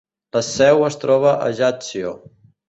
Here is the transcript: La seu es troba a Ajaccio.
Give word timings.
La 0.37 0.41
seu 0.47 0.81
es 0.87 0.97
troba 1.03 1.35
a 1.35 1.51
Ajaccio. 1.51 2.17